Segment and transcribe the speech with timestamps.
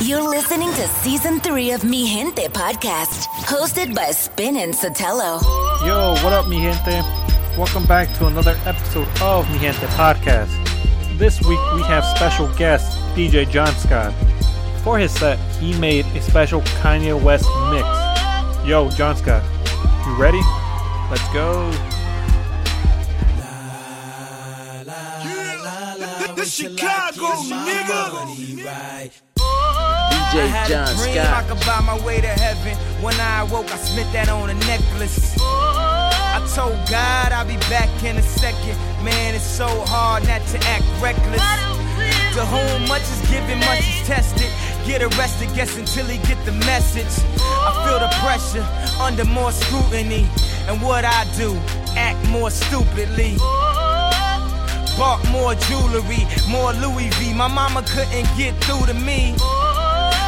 [0.00, 5.40] You're listening to season three of Mi Gente podcast, hosted by Spin and Sotelo.
[5.86, 7.02] Yo, what up, mi gente?
[7.56, 10.50] Welcome back to another episode of Mi Gente podcast.
[11.18, 14.12] This week we have special guest DJ John Scott.
[14.82, 17.86] For his set, he made a special Kanye West mix.
[18.68, 19.42] Yo, John Scott,
[20.06, 20.40] you ready?
[21.10, 21.70] Let's go.
[26.36, 29.10] The Chicago nigga.
[30.10, 32.76] DJ I had John a dream I could buy my way to heaven.
[33.02, 35.36] When I awoke, I spent that on a necklace.
[35.40, 38.76] I told God I'll be back in a second.
[39.04, 41.40] Man, it's so hard not to act reckless.
[42.34, 44.50] To whom much is given, much is tested.
[44.86, 47.24] Get arrested, guess until he get the message.
[47.38, 48.66] I feel the pressure
[49.00, 50.26] under more scrutiny.
[50.66, 51.54] And what I do,
[51.94, 53.36] act more stupidly.
[54.98, 57.34] Bought more jewelry, more Louis V.
[57.34, 59.34] My mama couldn't get through to me.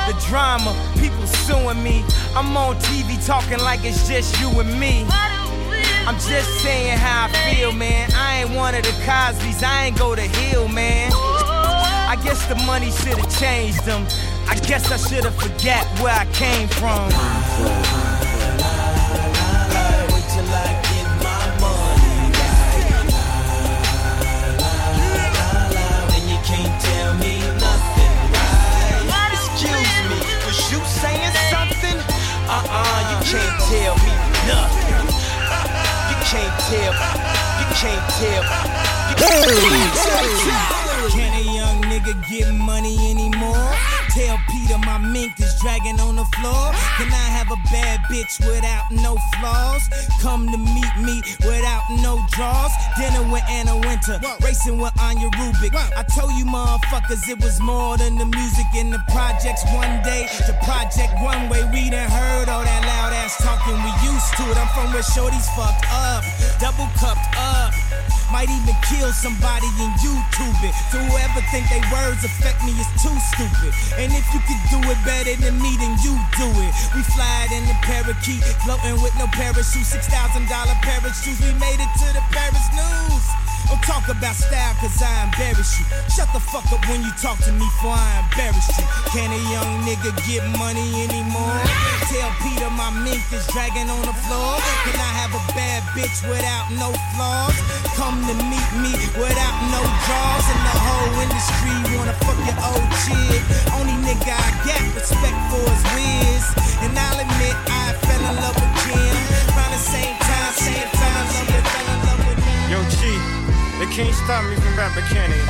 [0.07, 2.05] The drama, people suing me.
[2.37, 5.05] I'm on TV talking like it's just you and me.
[6.07, 8.09] I'm just saying how I feel, man.
[8.15, 11.11] I ain't one of the Cosby's, I ain't go to Hillman.
[11.13, 14.07] I guess the money should have changed them.
[14.47, 18.16] I guess I should have forgot where I came from.
[32.49, 34.13] Uh-uh, you can't tell me
[34.47, 35.07] nothing.
[36.07, 36.95] You can't tell,
[37.59, 38.45] you can't tell,
[39.11, 41.11] you can't tell.
[41.11, 43.76] Can a young nigga get money anymore?
[44.17, 46.73] Tell Peter my mink is dragging on the floor.
[46.97, 49.85] Can I have a bad bitch without no flaws?
[50.23, 52.73] Come to meet me without no draws.
[52.97, 55.77] Dinner with Anna Wintour, racing with Anja Rubik.
[55.77, 60.25] I told you motherfuckers it was more than the music in the projects one day.
[60.49, 63.77] The project one way, we done heard all that loud ass talking.
[63.77, 64.57] We used to it.
[64.57, 66.25] I'm from where shorties fucked up,
[66.57, 67.86] double cupped up.
[68.33, 70.75] Might even kill somebody and YouTube it.
[70.91, 73.73] So whoever think they words affect me is too stupid.
[73.97, 76.73] And if you could do it better than me, then you do it.
[76.95, 79.87] We fly in the parakeet, floating with no parachute.
[79.87, 81.39] Six thousand dollar parachutes.
[81.41, 83.25] We made it to the Paris news.
[83.67, 85.85] Don't talk about style cause I embarrass you.
[86.15, 88.87] Shut the fuck up when you talk to me for I embarrass you.
[89.11, 91.59] Can a young nigga get money anymore?
[92.07, 94.55] Tell Peter my mink is dragging on the floor.
[94.87, 97.59] Can I have a bad bitch without no flaws?
[97.97, 100.47] Come to meet me without no draws.
[100.53, 103.43] And the whole industry wanna fuck your old chick.
[103.77, 106.45] Only nigga I got respect for is Wiz.
[106.85, 109.17] And I'll admit I fell in love with Kim.
[109.53, 112.71] Around the same time, same time, love it, fell in love with him.
[112.71, 113.01] Yo, G,
[113.81, 115.41] they can't stop me from rapping Kenny.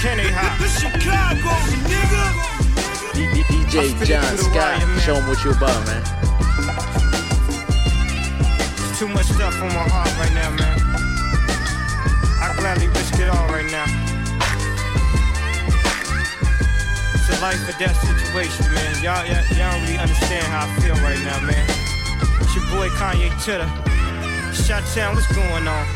[0.00, 0.56] Kenny hot.
[0.60, 1.52] The Chicago
[1.84, 2.24] nigga.
[3.12, 4.80] D- D- DJ John Scott.
[5.00, 6.02] Show him what you about, man.
[8.96, 10.79] Too much stuff on my heart right now, man.
[12.60, 13.86] Gladly risk it all right now.
[17.14, 19.02] It's a life or death situation, man.
[19.02, 21.64] Y'all, y'all, y'all don't really understand how I feel right now, man.
[22.38, 23.66] It's your boy Kanye Chitter.
[24.52, 25.86] Shot Town, what's going on?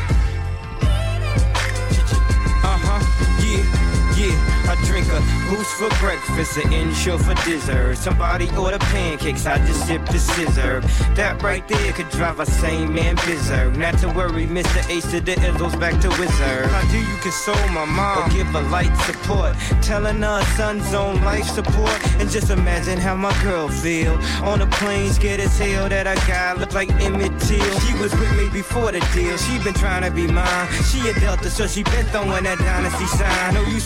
[2.63, 2.99] Uh huh,
[3.45, 4.35] yeah, yeah.
[4.67, 7.97] I drink a boost for breakfast, an Ensure for dessert.
[7.97, 10.81] Somebody order pancakes, I just sip the scissor.
[11.15, 13.75] That right there could drive a sane man berserk.
[13.75, 14.89] Not to worry, Mr.
[14.89, 16.65] Ace to the Illos back to Wizard.
[16.67, 19.55] How do you console my mom or give her light support?
[19.81, 21.99] Telling her son's on life support.
[22.19, 24.13] And just imagine how my girl feel.
[24.43, 27.79] On the plane, scared as hell that I got look like Emmett Till.
[27.81, 29.37] She was with me before the deal.
[29.37, 30.67] She been trying to be mine.
[30.89, 33.53] She a Delta, so she been throwing that dynasty sign.
[33.53, 33.85] No use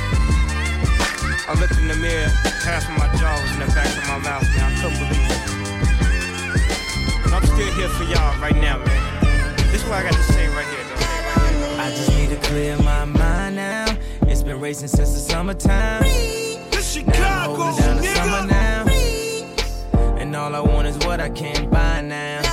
[1.51, 2.29] I looked in the mirror,
[2.63, 4.71] half of my jaw was in the back of my mouth, man.
[4.71, 5.41] I couldn't believe it.
[7.25, 9.55] And I'm still here for y'all right now, man.
[9.69, 11.75] This is what I got to say right here, though.
[11.77, 13.97] I just need to clear my mind now.
[14.21, 16.03] It's been racing since the summertime.
[17.07, 18.85] Now I'm down the summer now.
[20.19, 22.50] And all I want is what I can't buy now.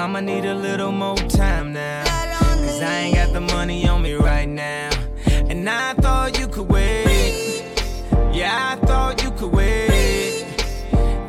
[0.00, 2.04] I'ma need a little more time now.
[2.04, 4.88] Cause I ain't got the money on me right now.
[5.26, 7.62] And I thought you could wait.
[8.32, 10.46] Yeah, I thought you could wait.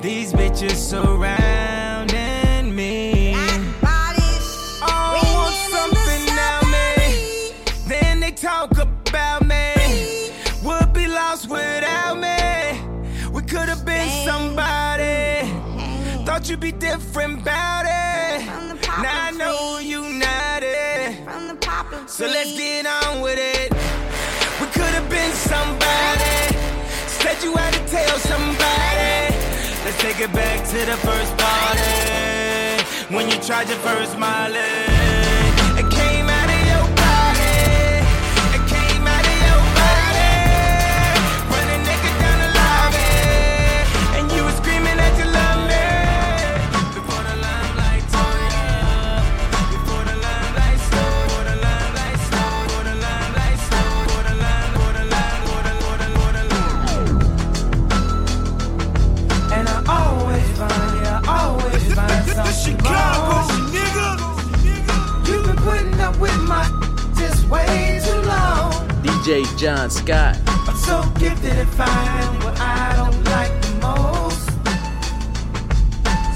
[0.02, 3.34] These bitches surrounding me.
[4.88, 7.52] Oh, want something now, me.
[7.90, 9.74] Then they talk about me.
[10.64, 12.80] Would be lost without me.
[13.32, 15.52] We could have been somebody.
[16.26, 18.01] Thought you'd be different about it.
[22.22, 23.74] So let's get on with it.
[24.62, 26.56] We could have been somebody.
[27.08, 29.36] Said you had to tell somebody.
[29.84, 33.16] Let's take it back to the first party.
[33.16, 34.91] When you tried your first Molly.
[69.62, 70.40] John Scott.
[70.48, 74.48] I'm so gifted at finding what I don't like the most.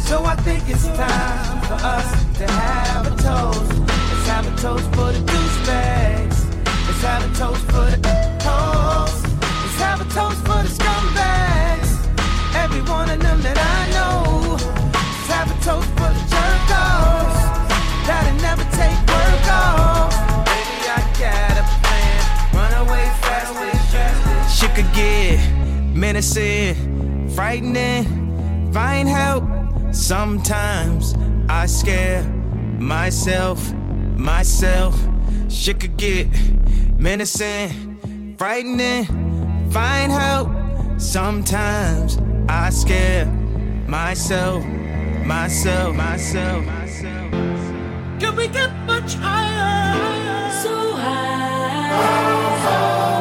[0.07, 3.79] So I think it's time for us to have a toast.
[3.79, 6.55] Let's have a toast for the douchebags.
[6.85, 8.24] Let's have a toast for the
[26.05, 26.75] menacing,
[27.29, 28.05] frightening,
[28.71, 29.43] find help.
[29.91, 31.15] Sometimes
[31.49, 32.23] I scare
[32.77, 33.73] myself,
[34.15, 34.95] myself.
[35.49, 36.27] Shit could get
[36.99, 39.05] menacing, frightening,
[39.71, 40.49] find help.
[40.97, 42.19] Sometimes
[42.49, 43.25] I scare
[43.87, 44.63] myself,
[45.25, 47.31] myself, myself, myself.
[48.19, 50.51] Can we get much higher?
[50.61, 53.14] So high.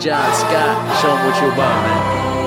[0.00, 1.00] John Scott.
[1.00, 2.43] Show him what you're about, man.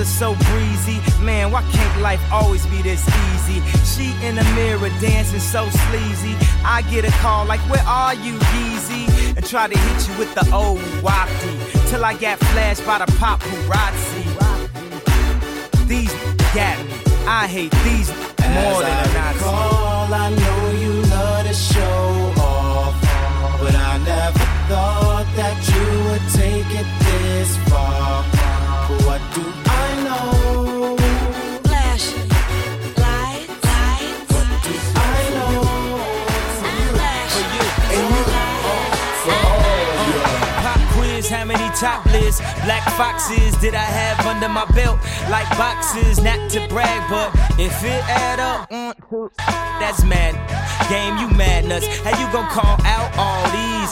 [0.00, 0.98] Weather's so breezy.
[1.22, 3.60] Man, why can't life always be this easy?
[3.84, 6.34] She in the mirror dancing so sleazy.
[6.64, 9.36] I get a call like, Where are you, Yeezy?
[9.36, 11.90] And try to hit you with the old wacky.
[11.90, 14.24] Till I got flashed by the paparazzi.
[15.86, 16.14] These
[16.54, 16.94] got me.
[17.26, 19.44] I hate these more than a Nazi.
[19.44, 20.99] All I know you
[41.80, 42.40] topless.
[42.68, 45.00] Black foxes did I have under my belt?
[45.32, 48.92] Like boxes, not to brag, but if it add up, mm,
[49.80, 50.36] that's mad.
[50.92, 51.86] Game, you madness.
[52.04, 53.90] How you gon' call out all these?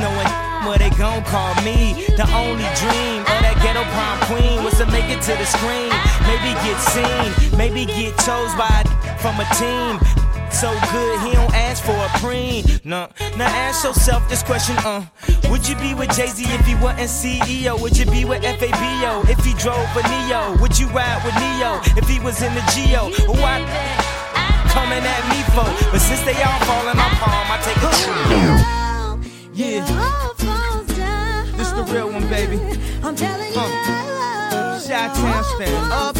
[0.00, 0.32] Knowing
[0.64, 2.08] what they gon' call me.
[2.16, 5.92] The only dream of that ghetto prom queen was to make it to the screen.
[6.24, 8.82] Maybe get seen, maybe get chose by
[9.20, 10.00] from a team
[10.50, 11.47] so good he don't
[11.78, 12.64] ask for a preen.
[12.84, 13.08] Nah.
[13.36, 15.04] now ask yourself this question, uh.
[15.50, 17.80] Would you be with Jay Z if he wasn't CEO?
[17.80, 20.56] Would you be with FABO if he drove a Neo?
[20.60, 23.10] Would you ride with Neo if he was in the Geo?
[23.40, 23.64] Why
[24.68, 25.68] coming at me for?
[25.90, 28.56] But since they all fall in my palm, I take a chill.
[29.54, 29.84] Yeah,
[31.56, 32.58] this the real one, baby.
[33.02, 34.80] I'm telling you, Huh.
[34.86, 36.16] Chi-town stand up.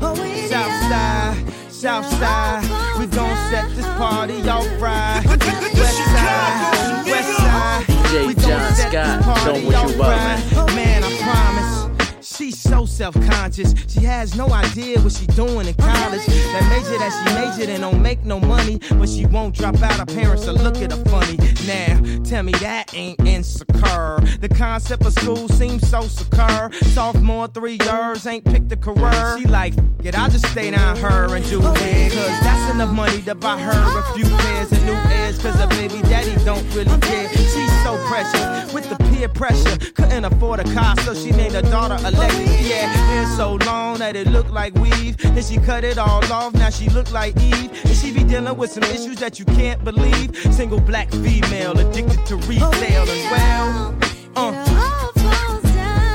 [0.00, 0.14] Oh,
[0.48, 5.22] Southside, Southside, we gon' set this party off right.
[5.24, 10.74] Westside, Westside, DJ we gon' John Scott, showing what you about, right.
[10.74, 11.77] Man, I promise.
[12.68, 13.74] So self-conscious.
[13.88, 16.24] She has no idea what she doing in college.
[16.26, 19.94] That major that she majored in don't make no money, but she won't drop out.
[19.94, 21.38] Her parents will look at her funny.
[21.66, 24.20] Now, tell me that ain't insecure.
[24.40, 26.70] The concept of school seems so secure.
[26.92, 29.38] Sophomore, three years, ain't picked a career.
[29.38, 32.12] She like, it, I'll just stay down her and do it.
[32.12, 35.38] Cause that's enough money to buy her a few pairs of new ears.
[35.38, 37.28] Cause her baby daddy don't really care.
[37.30, 39.76] She's so precious with the peer pressure.
[39.94, 42.57] Couldn't afford a car, so she named her daughter Alexis.
[42.60, 45.16] Yeah, hair so long that it looked like weave.
[45.18, 47.70] Then she cut it all off, now she look like Eve.
[47.84, 50.36] And she be dealing with some issues that you can't believe.
[50.52, 53.94] Single black female addicted to retail as well.
[54.36, 54.78] Uh,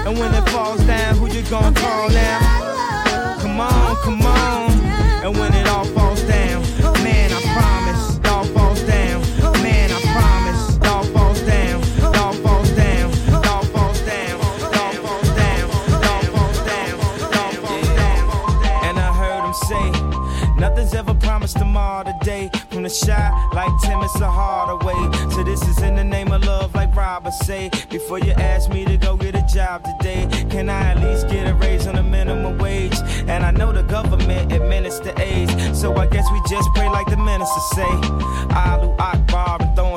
[0.06, 2.43] and when it falls down, who you gonna call now?
[23.06, 23.74] Shot, like
[24.24, 25.32] a harder way.
[25.32, 27.70] So this is in the name of love, like Robert say.
[27.90, 31.48] Before you ask me to go get a job today, can I at least get
[31.48, 32.98] a raise on the minimum wage?
[33.28, 37.18] And I know the government administer AIDS, so I guess we just pray like the
[37.18, 37.94] minister say.
[38.56, 39.53] Allahu Akbar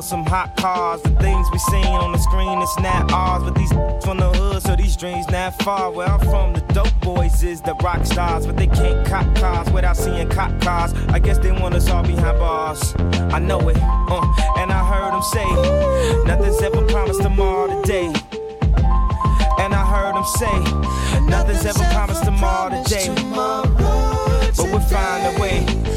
[0.07, 1.03] some hot cars.
[1.03, 3.43] The things we seen on the screen, it's not ours.
[3.43, 3.73] But these
[4.05, 5.91] from the hood, so these dreams not far.
[5.91, 9.69] Where I'm from, the dope boys is the rock stars, but they can't cop cars
[9.71, 10.95] without seeing cop cars.
[11.09, 12.95] I guess they want us all behind bars.
[13.35, 14.23] I know it, uh,
[14.59, 18.07] and I heard them say, nothing's ever promised tomorrow today.
[19.59, 23.09] And I heard them say, nothing's ever promised tomorrow today.
[23.35, 25.96] But we'll find a way.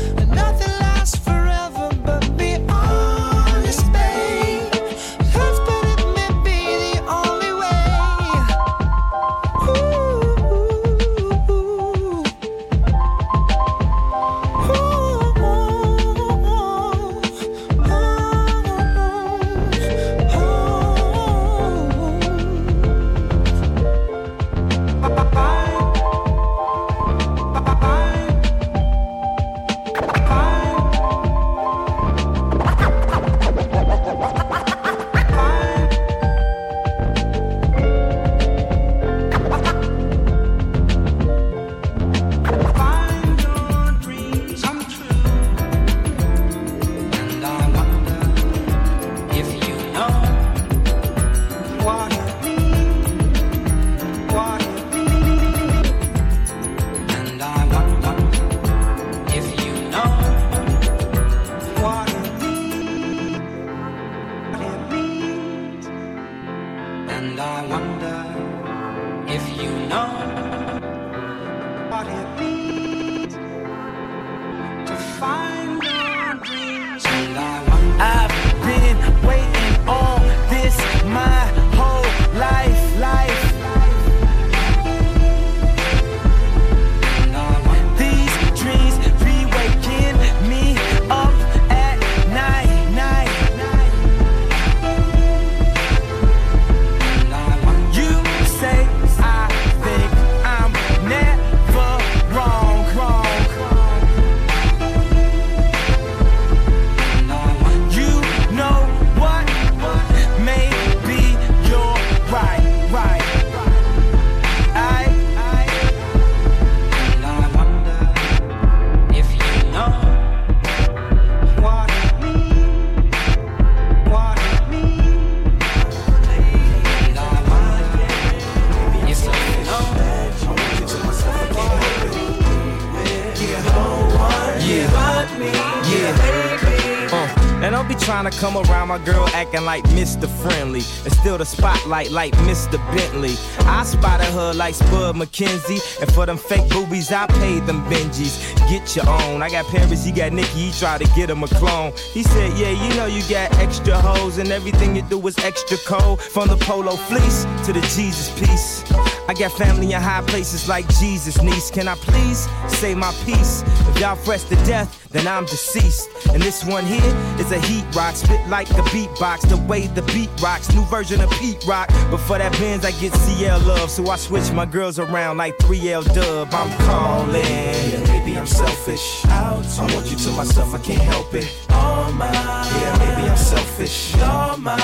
[138.10, 140.28] Trying to come around my girl acting like Mr.
[140.42, 140.82] Friendly.
[141.06, 142.80] And still the spotlight like Mr.
[142.92, 143.36] Bentley.
[143.68, 146.02] I spotted her like Spud McKenzie.
[146.02, 148.42] And for them fake boobies, I paid them Benjis.
[148.68, 149.44] Get your own.
[149.44, 151.94] I got Paris, he got Nicky, he tried to get him a clone.
[152.12, 155.78] He said, Yeah, you know you got extra hoes, and everything you do is extra
[155.86, 156.20] cold.
[156.20, 158.82] From the polo fleece to the Jesus piece.
[159.30, 161.70] I got family in high places like Jesus, niece.
[161.70, 163.62] Can I please say my piece?
[163.88, 166.10] If y'all fresh to death, then I'm deceased.
[166.34, 170.02] And this one here is a heat rock, spit like a beatbox, the way the
[170.14, 170.74] beat rocks.
[170.74, 171.90] New version of Pete Rock.
[172.10, 175.56] But for that Benz, I get CL love, so I switch my girls around like
[175.60, 176.48] 3L dub.
[176.52, 177.44] I'm calling.
[177.44, 179.24] Yeah, maybe I'm selfish.
[179.28, 179.54] I
[179.94, 181.56] want you to myself, I can't help it.
[181.70, 182.32] All my.
[182.32, 184.16] Yeah, maybe I'm selfish.
[184.24, 184.76] All my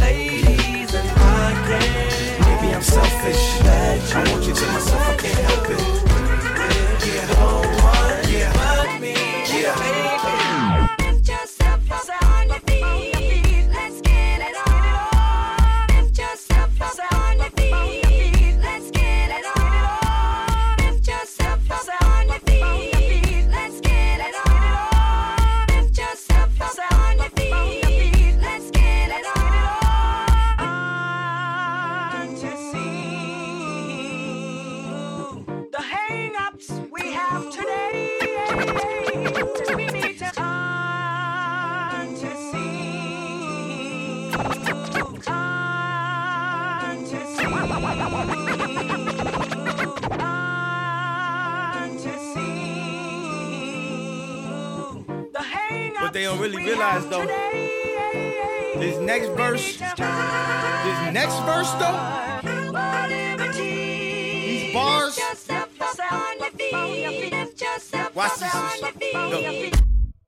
[0.00, 2.05] Ladies and I can.
[2.86, 3.60] Selfish.
[4.14, 6.05] I want you to myself, I can't help it.
[56.36, 57.26] Don't really realize, though.
[58.78, 61.98] This next verse, this next verse though,
[63.54, 65.18] these bars.
[68.14, 68.54] Watch this.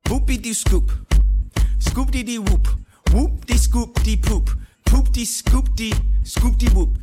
[0.07, 0.91] Whoopie dee scoop,
[1.79, 2.67] scoop dee dee whoop,
[3.13, 4.51] whoop dee scoop dee poop,
[4.87, 5.93] poop dee scoop dee
[6.25, 6.97] scoop dee whoop,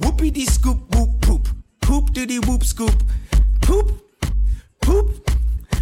[0.00, 1.46] whoopie dee scoop whoop poop,
[1.82, 3.02] poop dee dee whoop scoop,
[3.60, 3.92] poop,
[4.80, 5.30] poop,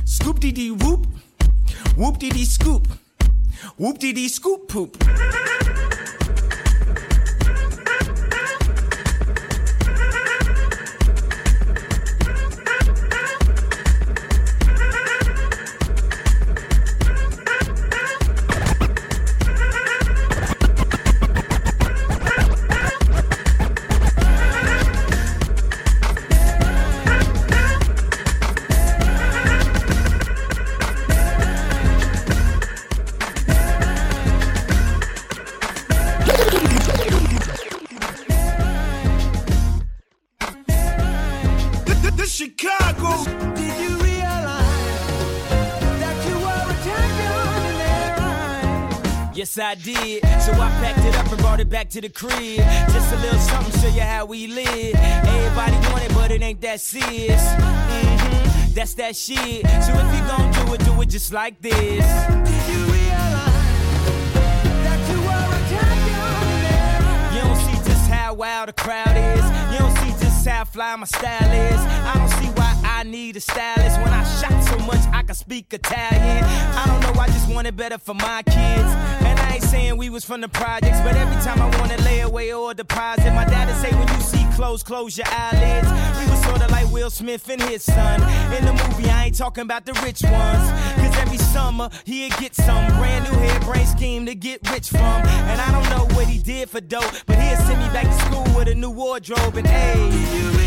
[0.05, 1.07] scoop dee dee whoop,
[1.97, 2.87] whoop dee dee scoop,
[3.77, 4.97] whoop dee dee scoop poop.
[49.73, 50.23] I did.
[50.43, 52.59] So I packed it up and brought it back to the crib.
[52.93, 54.95] Just a little something, show you how we live.
[54.95, 57.43] Everybody want it, but it ain't that serious.
[57.55, 59.65] hmm That's that shit.
[59.81, 62.05] So if you gon' do it, do it just like this.
[62.05, 63.65] Did you realize
[64.85, 66.21] that you were a champion
[66.53, 67.35] in their eyes?
[67.35, 69.45] You don't see just how wild the crowd is.
[69.73, 71.81] You don't see just how fly my style is.
[71.81, 75.35] I don't see why I need a stylist when I shot so much I can
[75.35, 76.45] speak Italian.
[76.45, 79.22] I don't know, I just want it better for my kids.
[79.53, 82.55] I ain't saying we was from the projects, but every time I wanna lay away
[82.55, 85.89] or deposit, my dad'd say when you see clothes, close your eyelids.
[86.19, 88.23] We was sorta like Will Smith and his son.
[88.57, 90.67] In the movie, I ain't talking about the rich ones.
[90.97, 95.21] Cause every summer he'd get some brand new hairbrain scheme to get rich from.
[95.51, 98.25] And I don't know what he did for dope, but he'd send me back to
[98.25, 100.62] school with a new wardrobe and hey,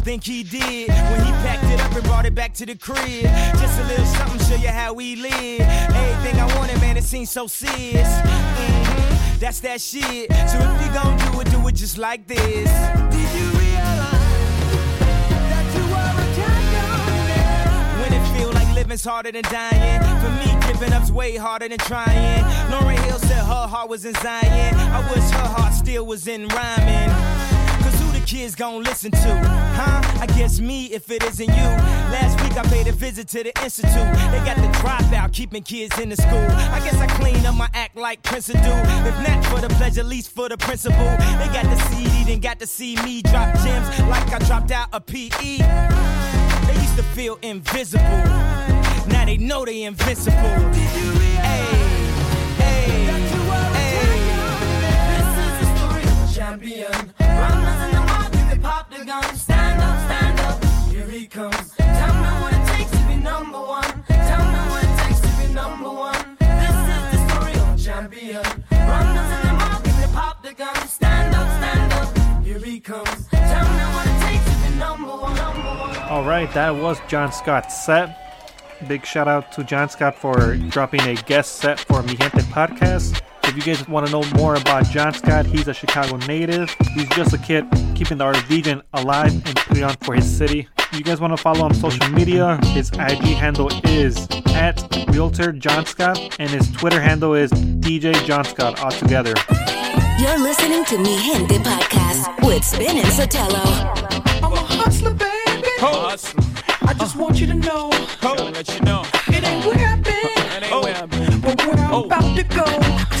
[0.00, 3.24] think he did when he packed it up and brought it back to the crib.
[3.60, 5.60] Just a little something, show you how we live.
[5.60, 8.08] Everything I wanted, man, it seems so serious.
[8.08, 10.30] Mhm, That's that shit.
[10.48, 12.68] So if you gon' do it, do it just like this.
[13.10, 14.20] Did you realize
[15.52, 16.84] that you were a champion
[17.16, 18.00] in their eyes?
[18.00, 20.00] When it feel like living's harder than dying.
[20.22, 22.44] For me, giving up's way harder than trying.
[22.70, 24.74] Lauryn Hill said her heart was in Zion.
[24.76, 27.10] I wish her heart still was in rhyming.
[27.82, 29.59] Cause who the kids gon' listen to?
[29.80, 30.20] Huh?
[30.20, 31.68] I guess me if it isn't you.
[32.12, 34.12] Last week I paid a visit to the institute.
[34.30, 36.46] They got the dropout keeping kids in the school.
[36.76, 38.52] I guess I clean up my act like Prince do.
[38.58, 41.16] If not for the pleasure, least for the principle.
[41.40, 44.88] They got the CD, then got to see me drop gems like I dropped out
[44.92, 45.30] a PE.
[46.66, 48.04] They used to feel invisible.
[49.08, 50.36] Now they know they invincible.
[50.36, 51.64] Hey,
[52.58, 53.06] hey.
[55.10, 56.92] This is the champion.
[57.18, 59.49] Runners in the market,
[61.20, 61.74] he comes.
[61.76, 64.04] Tell me what it takes to be number one.
[64.08, 66.36] Tell me what it takes to be number one.
[66.40, 68.42] This is the story of a champion.
[68.70, 70.74] The and pop the gun.
[70.88, 72.42] Stand up, stand up.
[72.42, 73.26] Here he comes.
[73.28, 75.96] Tell me what it takes to be number one.
[76.08, 78.16] All right, that was John Scott's set.
[78.88, 83.20] Big shout out to John Scott for dropping a guest set for Mi Gente podcast.
[83.44, 86.74] If you guys want to know more about John Scott, he's a Chicago native.
[86.94, 90.24] He's just a kid keeping the art of vegan alive and put on for his
[90.24, 90.66] city.
[90.92, 95.52] If you guys want to follow on social media, his IG handle is at Realtor
[95.52, 99.34] John Scott, and his Twitter handle is DJ John Scott altogether.
[100.18, 103.62] You're listening to Mi Gente podcast with Spin and Sotelo.
[104.42, 105.68] I'm a hustler, baby.
[106.82, 109.04] I just want you to know Gotta let you know.
[109.28, 112.04] it ain't where I've been, That ain't where I'm but where I'm Oh.
[112.04, 112.64] about to go.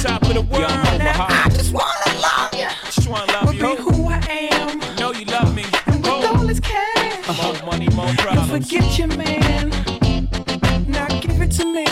[0.02, 0.62] top of the world.
[0.98, 2.09] Now I just wanna
[8.60, 8.70] don't problems.
[8.70, 9.70] forget your man.
[10.90, 11.84] Now give it to me,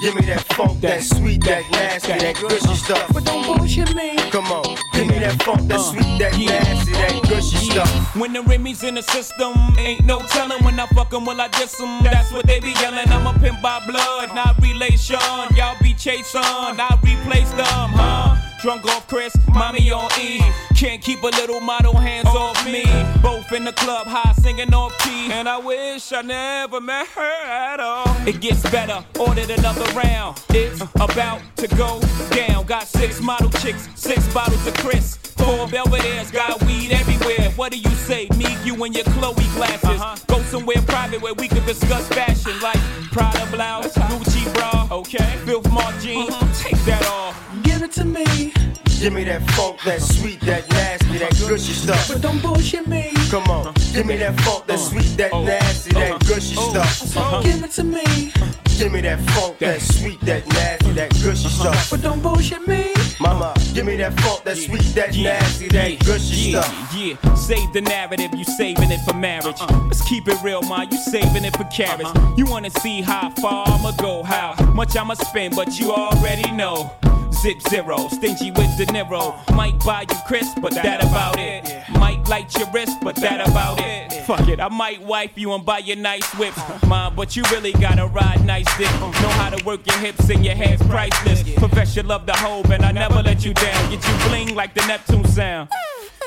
[0.00, 3.12] Give me that funk, that sweet, that nasty, that gushy uh, stuff.
[3.12, 4.16] but don't bullshit me.
[4.30, 8.16] Come on, give me that funk, that uh, sweet, that nasty, that gushy stuff.
[8.16, 11.48] When the Remy's in the system, ain't no telling when I fuck 'em, will I
[11.48, 12.02] diss 'em?
[12.02, 13.08] That's what they be yelling.
[13.08, 15.18] I'm a pimp by blood, not relation.
[15.56, 18.36] Y'all be chasing, I replace them, huh?
[18.62, 20.40] Drunk off Chris, mommy on E.
[20.76, 22.84] Can't keep a little model hands off me.
[23.20, 25.32] Both in the club, high singing off key.
[25.32, 28.06] And I wish I never met her at all.
[28.24, 30.40] It gets better, ordered another round.
[30.50, 32.64] It's about to go down.
[32.66, 35.16] Got six model chicks, six bottles of Chris.
[35.16, 37.50] Four Belvedere's, got weed everywhere.
[37.56, 38.28] What do you say?
[38.36, 40.00] Me, you, and your Chloe glasses.
[40.00, 40.16] Uh-huh.
[40.28, 42.78] Go somewhere private where we can discuss fashion, like
[43.10, 45.36] Prada blouse, Gucci bra, okay?
[45.44, 46.62] Filth Mark jeans, mm-hmm.
[46.62, 47.51] take that off.
[47.92, 48.52] Give to me,
[49.00, 52.08] Give me that funk, that sweet, that nasty, that gushy stuff.
[52.08, 53.12] but don't bullshit me.
[53.28, 54.88] Come on, give me that funk, that uh-huh.
[54.88, 55.44] sweet, that oh.
[55.44, 56.18] nasty, that uh-huh.
[56.26, 56.70] gushy oh.
[56.70, 57.44] stuff.
[57.44, 58.32] Give it to me,
[58.78, 61.72] Give me that funk, that sweet, that nasty, that gushy uh-huh.
[61.72, 61.90] stuff.
[61.90, 62.92] but don't bullshit me.
[63.20, 66.94] Mama, give me that funk, that sweet, that nasty, that gushy yeah, stuff.
[66.96, 69.60] Yeah, save the narrative, you saving it for marriage.
[69.60, 69.86] Uh-uh.
[69.86, 72.04] Let's keep it real, man, you saving it for carrots.
[72.06, 72.34] Uh-huh.
[72.36, 76.90] You wanna see how far I'ma go, how much I'ma spend, but you already know.
[77.32, 79.28] Zip zero, stingy with De Niro.
[79.28, 79.54] Uh-huh.
[79.54, 81.64] Might buy you crisp, but that about it.
[81.98, 84.12] Might light your wrist, but that about it.
[84.26, 86.60] Fuck it, I might wipe you and buy you nice whips.
[86.86, 88.90] Mom, but you really gotta ride nice dick.
[89.00, 91.42] Know how to work your hips and your hair's priceless.
[91.54, 93.90] Profession love the hoe, and I never let you down.
[93.90, 95.68] Get you bling like the Neptune sound.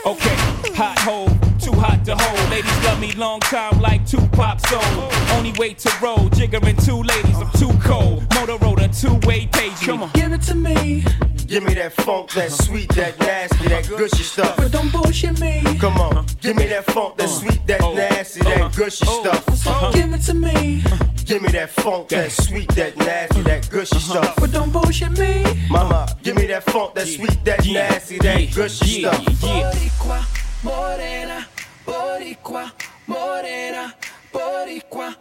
[0.06, 0.36] Okay,
[0.76, 2.50] hot hole, too hot to hold.
[2.52, 5.10] Ladies love me long time like Tupac soul.
[5.36, 8.22] Only way to roll, jiggering two ladies, I'm too cold.
[8.30, 9.74] Motorola, two-way page.
[9.82, 10.12] Come on.
[10.14, 11.04] Give it to me,
[11.48, 14.58] Give me that funk, that sweet, that nasty, that gushy stuff.
[14.58, 15.64] but don't bullshit me.
[15.80, 19.94] Come on, give me that funk, that sweet, that nasty, that gushy stuff.
[19.94, 20.84] Give it to me,
[21.26, 24.36] Give me that funk, that sweet, that nasty, that gushy stuff.
[24.38, 25.44] but don't bullshit me.
[25.72, 29.95] Mama, give me that funk, that sweet, that nasty, that gushy yeah, stuff.
[29.96, 30.28] Boricua,
[30.62, 31.48] morena,
[31.86, 32.74] boricua,
[33.08, 33.94] morena,
[34.32, 35.16] boricua,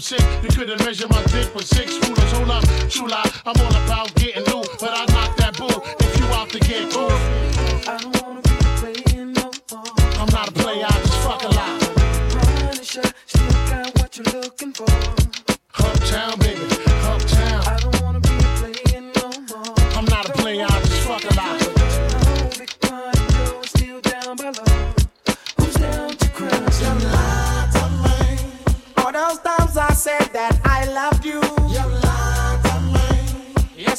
[0.00, 1.49] You couldn't measure my dick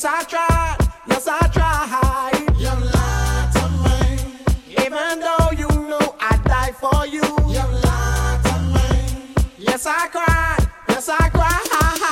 [0.04, 0.78] Yes, I tried.
[1.08, 2.58] Yes, I tried.
[2.58, 4.84] You lied to me.
[4.84, 7.22] Even though you know I'd die for you.
[7.48, 9.36] You lied to me.
[9.60, 10.68] Yes, I cried.
[10.90, 12.11] Yes, I cried.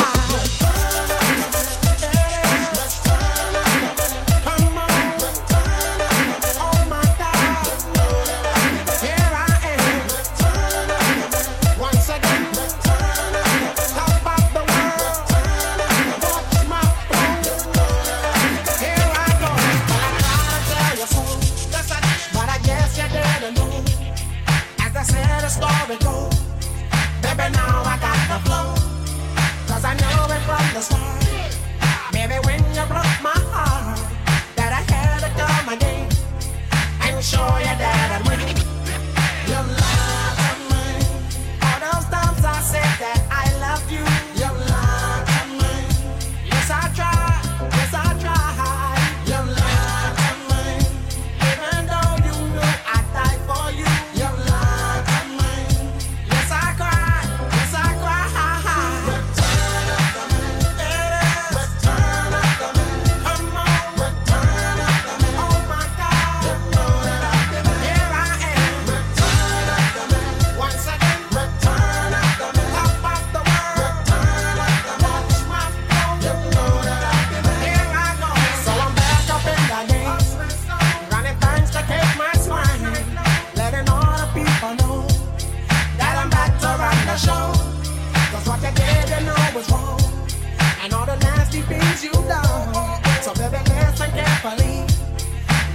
[91.99, 94.87] So baby, listen carefully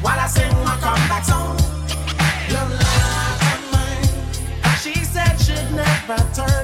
[0.01, 1.59] while I sing my comeback song.
[4.81, 6.64] She said she'd never turn.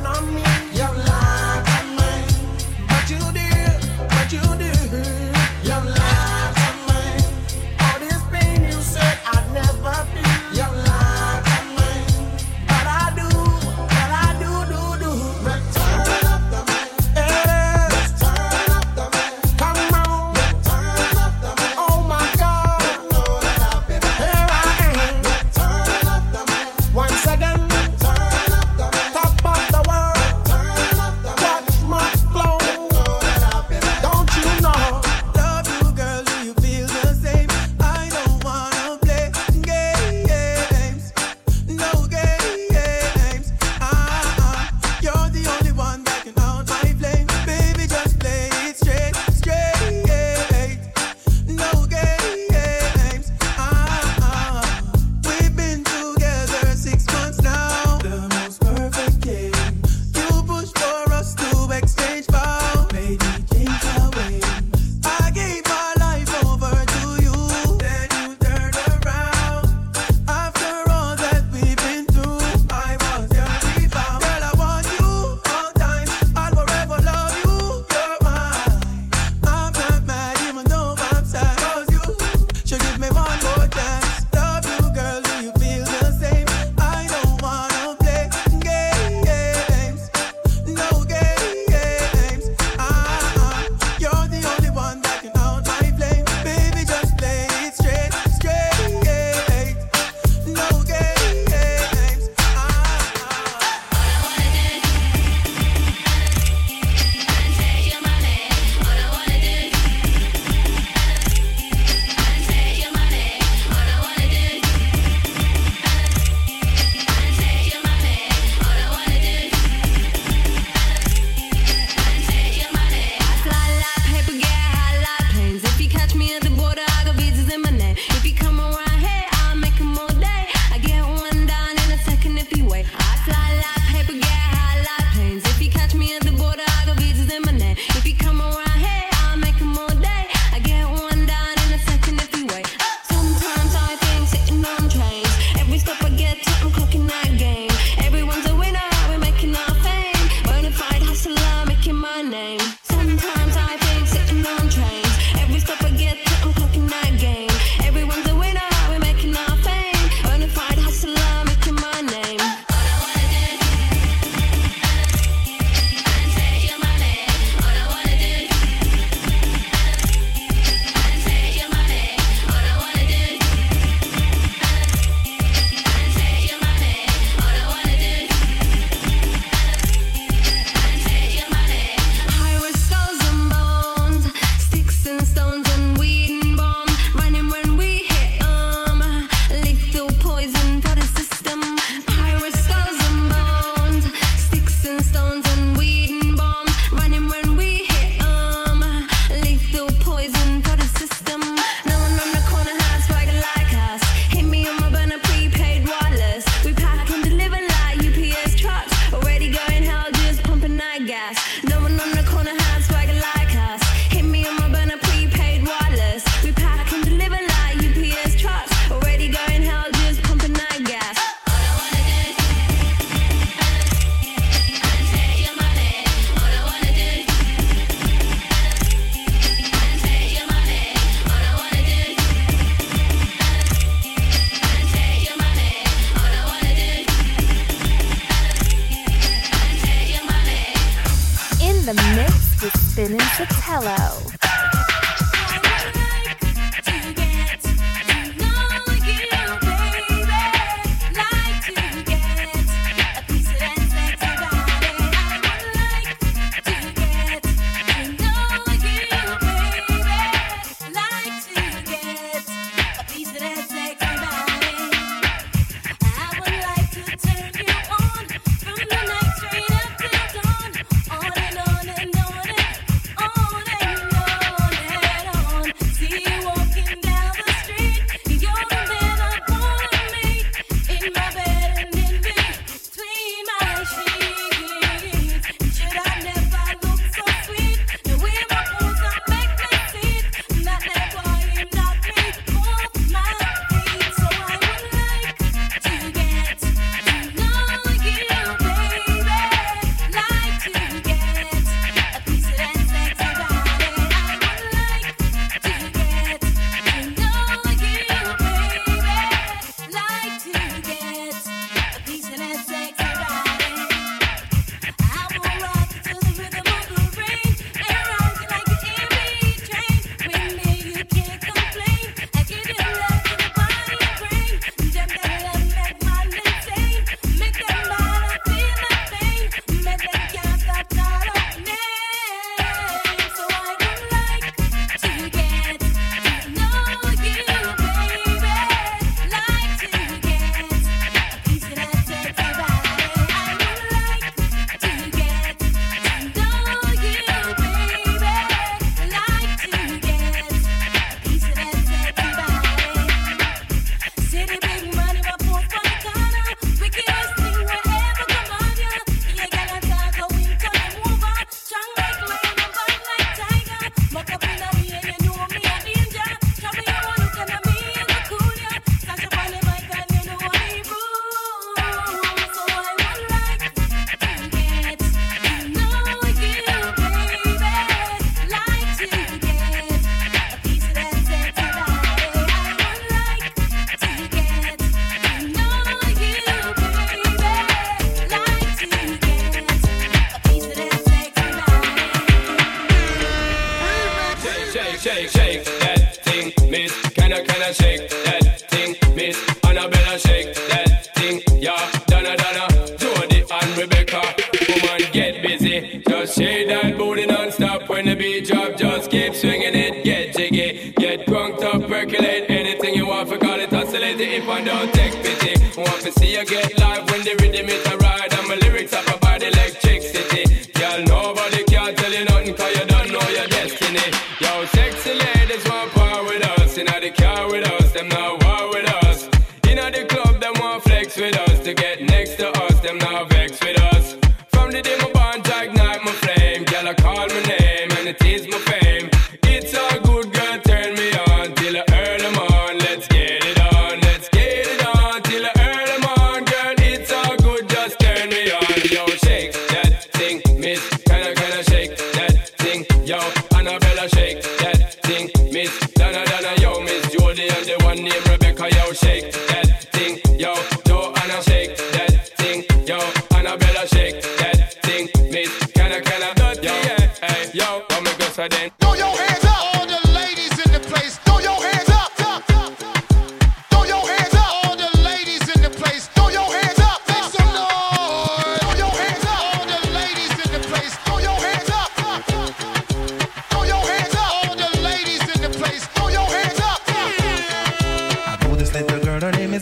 [395.30, 396.92] shake that thing, miss?
[397.16, 399.36] Can I, can I shake that thing, miss?
[399.64, 401.90] Annabella, shake that thing, yeah.
[402.06, 402.66] Donna, Donna,
[402.98, 404.22] Jody and Rebecca.
[404.68, 406.02] Woman, get busy.
[406.08, 408.76] Just shake that booty non-stop when the beat drop.
[408.76, 409.19] Just get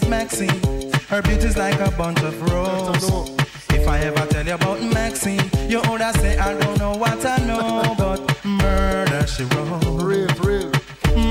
[0.02, 0.92] is Maxine.
[1.08, 3.30] Her beauty's like a bunch of roses.
[3.70, 7.38] If I ever tell you about Maxine, you would say I don't know what I
[7.38, 10.02] know, but murder she wrote.
[10.02, 10.72] Real, real.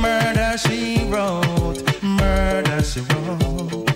[0.01, 1.81] Murder she wrote.
[2.03, 3.87] Murder she wrote.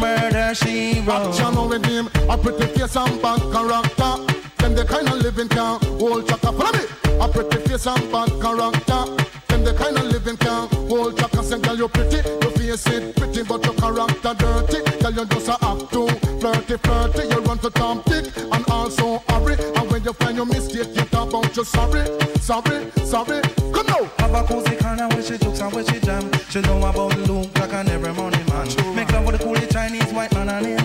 [0.00, 1.28] Murder she wrote.
[1.28, 4.43] Action only him, a pretty face and bad character.
[4.64, 6.50] Them the kind of living can hold chaka.
[6.50, 6.84] Follow me.
[7.20, 9.04] A pretty face and bad character.
[9.48, 11.42] Them the kind of living can hold chaka.
[11.44, 12.26] Say, girl, you pretty.
[12.40, 14.80] Your face it pretty, but your character dirty.
[15.00, 16.08] Tell you just a act too
[16.40, 17.28] flirty, flirty.
[17.28, 19.56] You run to Tom Dick and also Harry.
[19.76, 22.06] And when you find your mistake, you talk about you sorry,
[22.40, 23.42] sorry, sorry.
[23.68, 24.08] Come now.
[24.16, 26.32] Have a cozy kind of when she jokes and when she jam.
[26.48, 28.66] She know about Luke like an every morning man.
[28.70, 28.94] Sure.
[28.94, 30.83] Make love with a cool Chinese white man and him.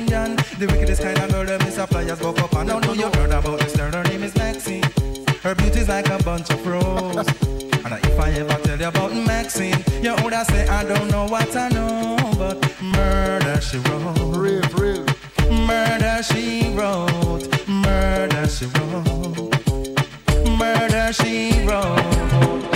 [0.60, 3.62] The wickedest kind of is a flyers buck up and now know you heard about
[3.62, 3.94] this girl.
[3.94, 4.84] Her name is Maxine.
[5.42, 7.28] Her beauty's like a bunch of roses.
[7.86, 11.56] And if I ever tell you about Maxine, you would say I don't know what
[11.56, 14.36] I know, but murder she wrote.
[14.36, 15.06] Real, real.
[15.66, 17.48] Murder she wrote.
[17.70, 19.56] Murder she wrote.
[20.60, 22.69] Murder she wrote.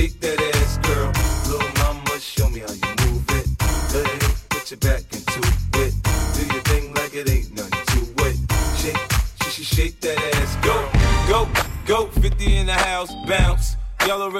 [0.00, 1.12] Sh- sh- shake that ass, girl.
[1.50, 3.46] Little mama, show me how you move it.
[3.92, 5.40] Go ahead, put your back into
[5.82, 5.94] it.
[6.34, 8.36] Do your thing like it ain't nothing to it.
[8.78, 8.96] Shake,
[9.42, 10.88] sh- sh- shake that ass, go,
[11.28, 11.48] go,
[11.86, 12.06] go.
[12.20, 13.59] 50 in the house, bounce.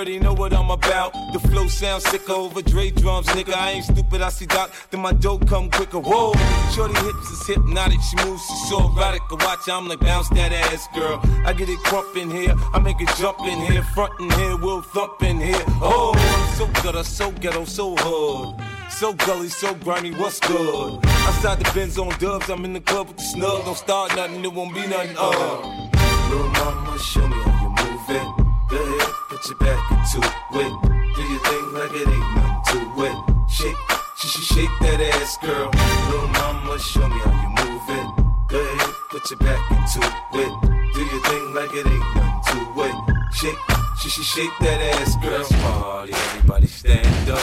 [0.00, 1.12] Already know what I'm about.
[1.34, 3.52] The flow sounds sicker over Dre drums, nigga.
[3.52, 5.98] I ain't stupid, I see Doc, then my dope come quicker.
[5.98, 6.32] Whoa,
[6.74, 9.20] shorty hips is hypnotic, she moves, she's so erotic.
[9.30, 11.20] I watch, I'm like, bounce that ass, girl.
[11.44, 14.56] I get it crump in here, I make it jump in here, front in here,
[14.56, 15.62] we'll thump in here.
[15.82, 16.14] Oh,
[16.56, 18.58] so gutter, so ghetto, so hood.
[18.88, 21.04] So gully, so grimy, what's good?
[21.04, 23.66] Outside the Benz on dubs, I'm in the club with the snug.
[23.66, 25.14] Don't start nothing, it won't be nothing.
[25.18, 25.90] Uh.
[26.30, 28.50] Little mama, show me how you move it.
[28.70, 29.09] Go ahead,
[29.40, 30.18] put your back into
[30.52, 31.14] it.
[31.16, 33.50] Do your thing like it ain't nothing to it.
[33.50, 33.76] Shake,
[34.16, 35.70] sh- sh- shake that ass, girl.
[36.10, 38.24] Little mama, show me how you move it.
[38.48, 40.00] Go ahead, put your back into
[40.34, 40.92] it.
[40.94, 43.34] Do your thing like it ain't nothing to it.
[43.34, 43.58] Shake,
[43.98, 45.38] sh- sh- shake that ass, girl.
[45.38, 47.42] Let's party, everybody stand up.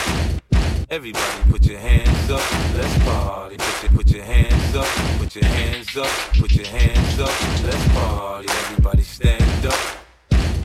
[0.89, 2.75] Everybody put your hands up.
[2.75, 3.57] Let's party.
[3.57, 4.87] Put your, put your hands up.
[5.19, 6.07] Put your hands up.
[6.39, 7.63] Put your hands up.
[7.65, 8.47] Let's party.
[8.49, 9.46] Everybody stand.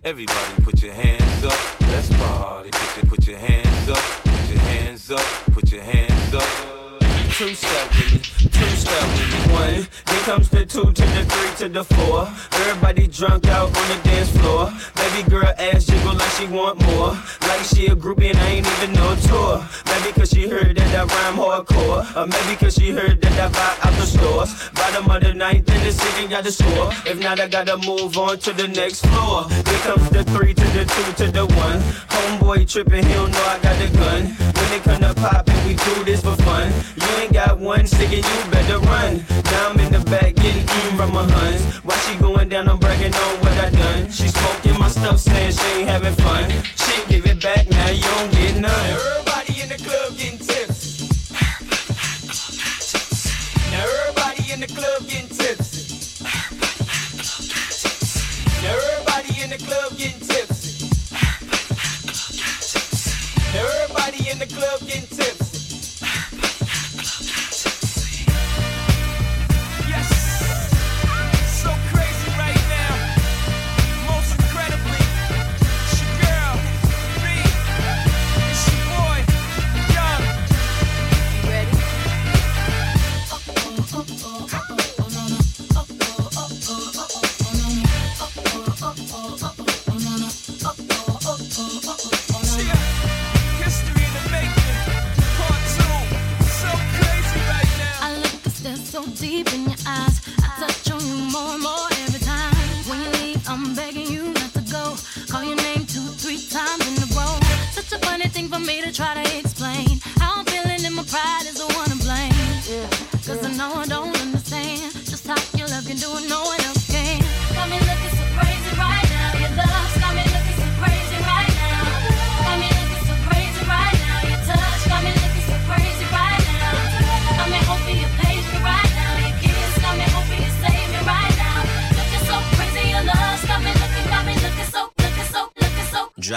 [0.04, 1.80] Everybody put your hands up.
[1.82, 2.70] Let's party.
[2.72, 3.98] Put your, put your hands up.
[4.24, 5.20] Put your hands up.
[5.52, 6.98] Put your hands up.
[7.30, 9.06] Two step with me, two step.
[9.50, 12.28] One, then comes the two to the three to the four.
[12.60, 14.72] Everybody drunk out on the dance floor.
[14.96, 17.10] Baby girl ass jiggle like she want more.
[17.48, 19.66] Like she a groupie and I ain't even no tour.
[19.86, 22.02] Maybe cause she heard that I rhyme hardcore.
[22.16, 24.70] Or maybe cause she heard that I buy out the stores.
[24.74, 26.90] Bottom of the ninth in the city got the score.
[27.06, 29.44] If not, I gotta move on to the next floor.
[29.48, 31.80] Then comes the three to the two to the one.
[32.14, 34.22] Homeboy tripping, he don't know I got the gun.
[34.56, 36.72] When it come to poppin', we do this for fun.
[36.96, 39.24] You ain't got one stick and you better run.
[39.50, 41.62] Now I'm in the back getting even from my huns.
[41.86, 44.10] Why she going down, I'm bragging on what I done.
[44.10, 46.50] She smoking my stuff, saying she ain't having fun.
[46.76, 48.90] She give it back now, you don't get none.
[48.90, 51.08] Everybody in the club getting tipsy.
[53.72, 55.80] Now everybody in the club getting tipsy.
[58.62, 60.88] Now everybody in the club getting tipsy.
[63.54, 65.41] Now everybody in the club getting tipsy.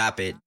[0.06, 0.14] So.
[0.14, 0.45] Drop it.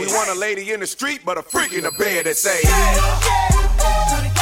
[0.00, 2.60] We want a lady in the street, but a freak in the bed that say,
[2.62, 4.41] Twenty-four,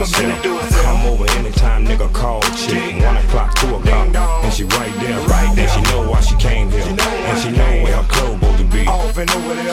[0.00, 0.84] a business to herself.
[0.84, 3.02] Come over anytime, nigga, call chick.
[3.02, 5.68] One o'clock, two o'clock, and she right there, right there.
[5.68, 8.64] And She know why she came here, and she know where her clothes supposed to
[8.64, 8.84] be.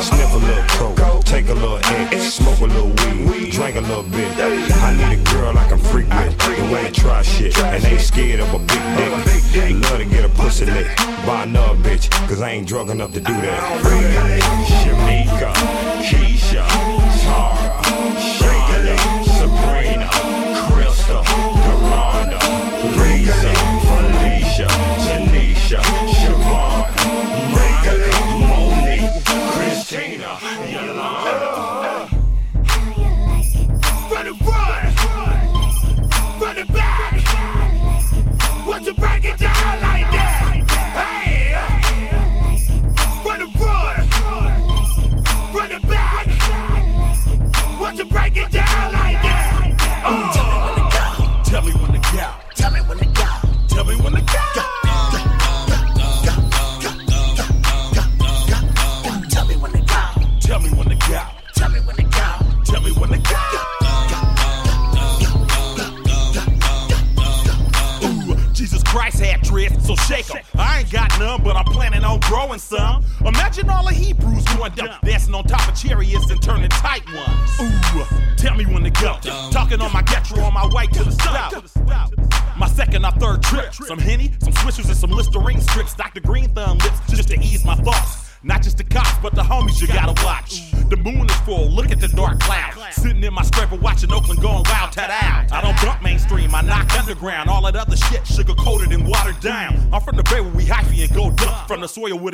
[0.01, 2.89] Sniff a little coke, take a little X, smoke a little
[3.29, 4.27] weed, drink a little bit.
[4.37, 8.39] I need a girl I can freak with, and wanna try shit, and ain't scared
[8.39, 8.83] of a big
[9.53, 9.89] dick.
[9.89, 10.87] Love to get a pussy lick,
[11.25, 13.59] buy another bitch, cause I ain't drunk enough to do that.
[14.67, 15.53] Shamika,
[16.03, 16.63] Keisha,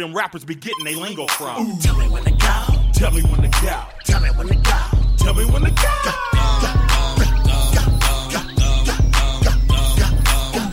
[0.03, 1.65] them rappers be getting they lingo from.
[1.65, 1.79] Ooh.
[1.79, 2.65] Tell me when to go.
[2.93, 3.83] Tell me when to go.
[4.03, 4.77] Tell me when to go.
[5.17, 5.73] Tell me when to go.
[5.73, 6.73] go, go.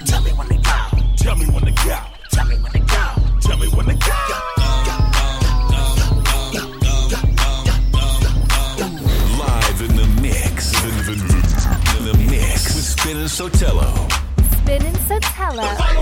[0.05, 0.79] Tell me when to go.
[1.17, 1.91] Tell me when to go.
[2.37, 2.57] Tell me
[3.69, 4.21] when to go.
[12.81, 14.11] spinning Sotelo.
[14.53, 16.00] Spinning Sotelo.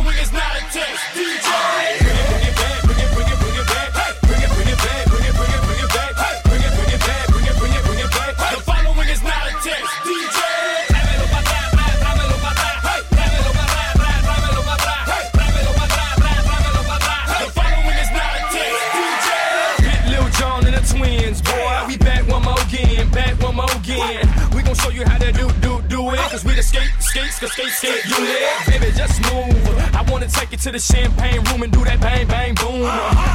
[27.39, 28.05] Skate, skate, skate.
[28.07, 29.95] You live, baby, just move.
[29.95, 32.82] I wanna take you to the champagne room and do that bang, bang, boom.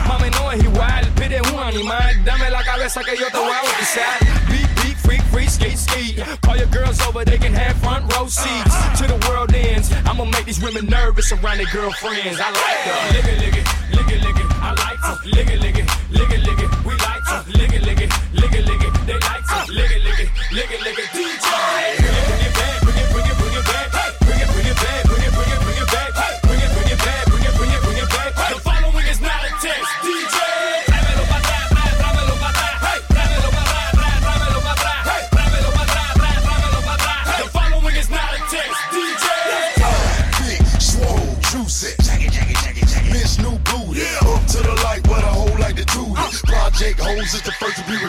[0.07, 2.11] Mami, no es igual, pide un animal.
[2.25, 4.19] Dame la cabeza que yo te voy a bautizar.
[4.49, 6.41] Beat, beat, freak, freak, skate, skate.
[6.41, 8.75] Call your girls over, they can have front row seats.
[8.99, 12.39] To the world ends, I'ma make these women nervous around their girlfriends.
[12.39, 13.13] I like her.
[13.13, 14.47] Lick it, lick it, lick it, lick it.
[14.59, 15.15] I like her.
[15.25, 16.69] Lick it, lick it, lick it, lick it.
[16.85, 17.43] We like her.
[17.55, 18.93] Lick it, lick it, lick it, lick it.
[19.07, 19.63] They like her.
[19.71, 21.12] Lick it, lick it, lick it, lick it.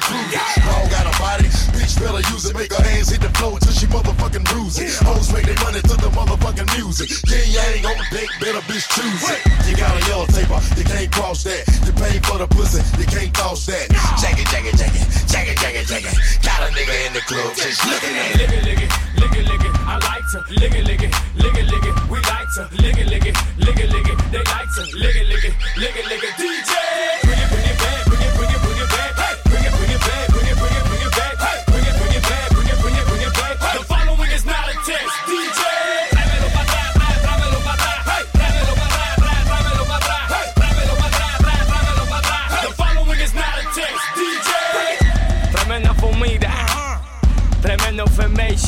[0.08, 0.64] Be recruited.
[0.64, 2.54] Dog got a body, bitch better use it.
[2.56, 4.92] Make her hands hit the floor until she motherfucking bruise it.
[5.04, 7.10] Hoes make their money to the motherfucking music.
[7.28, 9.40] Yin yang on dick, better bitch choose it.
[9.68, 11.64] You got a yellow taper, you can't cross that.
[11.86, 13.88] You pay for the pussy, you can't toss that.
[14.20, 16.14] Jack it, jack it, jack it, jack it, jack it, jack it.
[16.42, 18.50] Got a nigga in the club just looking at it.
[18.52, 19.72] It, lick it, lick it, lick it.
[19.84, 21.94] I like to lick it, lick it, lick it, lick it.
[22.10, 24.18] We like to lick it, lick it, lick it, lick it.
[24.32, 26.43] They like to lick it, lick it, lick it, lick it.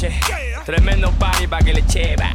[0.07, 0.65] Information.
[0.65, 2.27] Tremendo body pa' que le cheva.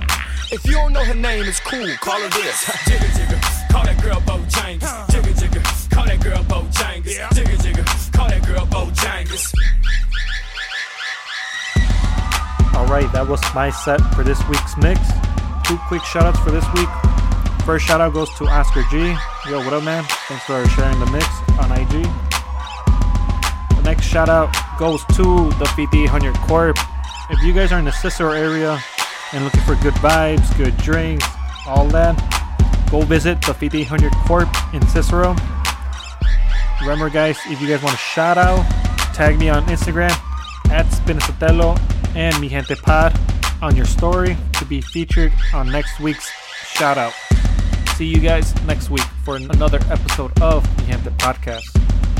[0.51, 1.87] If you don't know her name, it's cool.
[2.01, 2.65] Call her this.
[2.87, 3.71] Jigga jigga.
[3.71, 5.07] Call that girl Bojangles.
[5.07, 5.89] Jigga jigga.
[5.89, 7.15] Call that girl Bojangles.
[7.31, 8.13] Jigga jigga.
[8.13, 9.53] Call that girl Bojangles.
[12.75, 14.99] Alright, that was my set for this week's mix.
[15.63, 16.89] Two quick shoutouts for this week.
[17.65, 19.15] First shout out goes to Oscar G.
[19.49, 20.03] Yo, what up, man?
[20.27, 21.27] Thanks for sharing the mix
[21.59, 22.03] on IG.
[23.77, 26.77] The next shout out goes to the 5800 Corp.
[27.31, 28.77] If you guys are in the Cicero area
[29.31, 31.25] and looking for good vibes, good drinks,
[31.65, 32.17] all that,
[32.91, 35.35] go visit the 5800 Corp in Cicero.
[36.81, 38.65] Remember, guys, if you guys want a shout out,
[39.13, 40.11] tag me on Instagram
[40.69, 41.79] at Spinacatello
[42.15, 43.17] and Mi Gente Pod
[43.61, 46.29] on your story to be featured on next week's
[46.65, 47.13] shout out.
[47.95, 52.10] See you guys next week for another episode of Mi Gente Podcast.